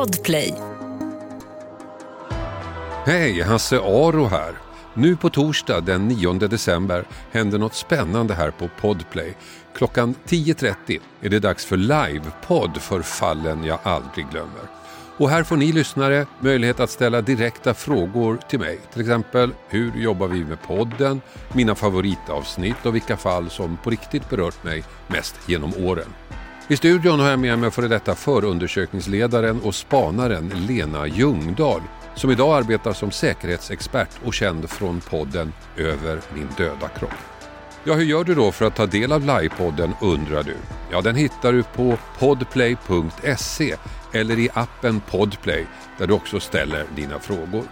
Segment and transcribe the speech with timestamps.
[0.00, 0.54] Podplay.
[3.06, 4.54] Hej, Hasse Aro här.
[4.94, 9.36] Nu på torsdag den 9 december händer något spännande här på Podplay.
[9.74, 14.62] Klockan 10.30 är det dags för livepodd för fallen jag aldrig glömmer.
[15.16, 18.80] Och här får ni lyssnare möjlighet att ställa direkta frågor till mig.
[18.92, 21.20] Till exempel, hur jobbar vi med podden?
[21.52, 26.08] Mina favoritavsnitt och vilka fall som på riktigt berört mig mest genom åren.
[26.70, 31.80] I studion har jag med mig före detta förundersökningsledaren och spanaren Lena Ljungdahl
[32.14, 37.14] som idag arbetar som säkerhetsexpert och känd från podden Över min döda kropp.
[37.84, 40.56] Ja, hur gör du då för att ta del av livepodden undrar du?
[40.90, 43.76] Ja, den hittar du på podplay.se
[44.12, 45.66] eller i appen Podplay
[45.98, 47.64] där du också ställer dina frågor.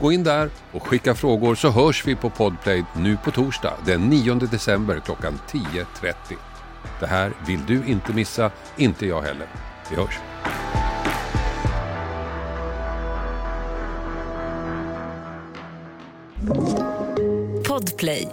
[0.00, 4.00] Gå in där och skicka frågor så hörs vi på Podplay nu på torsdag den
[4.00, 6.14] 9 december klockan 10.30.
[7.00, 9.46] Det här vill du inte missa, inte jag heller.
[9.90, 10.18] Vi hörs!
[17.68, 18.28] Podplay.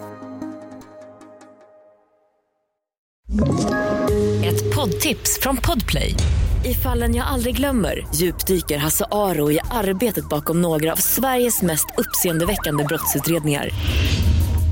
[4.46, 6.16] Ett poddtips från Podplay.
[6.66, 11.86] I fallen jag aldrig glömmer djupdyker Hasse Aro i arbetet bakom några av Sveriges mest
[11.98, 13.70] uppseendeväckande brottsutredningar.